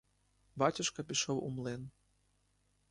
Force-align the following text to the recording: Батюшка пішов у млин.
Батюшка 0.55 1.03
пішов 1.03 1.43
у 1.43 1.49
млин. 1.49 1.89